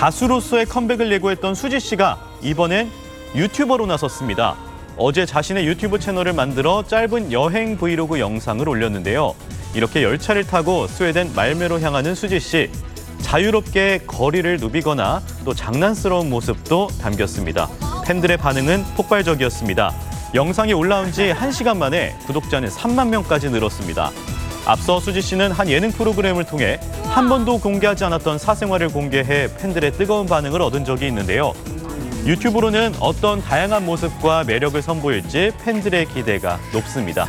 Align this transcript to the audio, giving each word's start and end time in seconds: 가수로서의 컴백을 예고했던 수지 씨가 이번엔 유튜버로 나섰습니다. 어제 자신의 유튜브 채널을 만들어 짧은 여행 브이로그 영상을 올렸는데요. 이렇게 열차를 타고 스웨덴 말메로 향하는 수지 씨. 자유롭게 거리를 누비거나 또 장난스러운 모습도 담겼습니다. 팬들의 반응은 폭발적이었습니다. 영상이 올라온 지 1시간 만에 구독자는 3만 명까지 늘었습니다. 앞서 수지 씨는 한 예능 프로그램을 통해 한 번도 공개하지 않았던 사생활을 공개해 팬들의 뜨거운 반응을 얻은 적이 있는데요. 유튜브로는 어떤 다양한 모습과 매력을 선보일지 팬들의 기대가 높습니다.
가수로서의 0.00 0.64
컴백을 0.64 1.12
예고했던 1.12 1.54
수지 1.54 1.78
씨가 1.78 2.18
이번엔 2.40 2.90
유튜버로 3.34 3.84
나섰습니다. 3.84 4.56
어제 4.96 5.26
자신의 5.26 5.66
유튜브 5.66 5.98
채널을 5.98 6.32
만들어 6.32 6.82
짧은 6.86 7.32
여행 7.32 7.76
브이로그 7.76 8.18
영상을 8.18 8.66
올렸는데요. 8.66 9.34
이렇게 9.74 10.02
열차를 10.02 10.46
타고 10.46 10.86
스웨덴 10.86 11.34
말메로 11.34 11.80
향하는 11.80 12.14
수지 12.14 12.40
씨. 12.40 12.70
자유롭게 13.20 14.04
거리를 14.06 14.56
누비거나 14.56 15.20
또 15.44 15.52
장난스러운 15.52 16.30
모습도 16.30 16.88
담겼습니다. 17.02 17.68
팬들의 18.06 18.38
반응은 18.38 18.82
폭발적이었습니다. 18.96 19.94
영상이 20.32 20.72
올라온 20.72 21.12
지 21.12 21.34
1시간 21.34 21.76
만에 21.76 22.16
구독자는 22.26 22.70
3만 22.70 23.08
명까지 23.08 23.50
늘었습니다. 23.50 24.12
앞서 24.66 25.00
수지 25.00 25.20
씨는 25.22 25.52
한 25.52 25.68
예능 25.68 25.90
프로그램을 25.90 26.44
통해 26.44 26.78
한 27.04 27.28
번도 27.28 27.58
공개하지 27.58 28.04
않았던 28.04 28.38
사생활을 28.38 28.88
공개해 28.88 29.48
팬들의 29.56 29.92
뜨거운 29.92 30.26
반응을 30.26 30.60
얻은 30.62 30.84
적이 30.84 31.08
있는데요. 31.08 31.52
유튜브로는 32.26 32.94
어떤 33.00 33.40
다양한 33.40 33.86
모습과 33.86 34.44
매력을 34.44 34.80
선보일지 34.80 35.52
팬들의 35.64 36.06
기대가 36.06 36.58
높습니다. 36.72 37.26